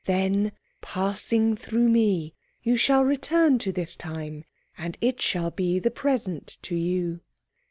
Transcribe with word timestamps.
Then, 0.05 0.53
passing 0.81 1.55
through 1.55 1.87
me, 1.87 2.33
you 2.63 2.75
shall 2.75 3.05
return 3.05 3.59
to 3.59 3.71
this 3.71 3.95
time 3.95 4.45
and 4.75 4.97
it 4.99 5.21
shall 5.21 5.51
be 5.51 5.77
the 5.77 5.91
present 5.91 6.57
to 6.63 6.75
you." 6.75 7.21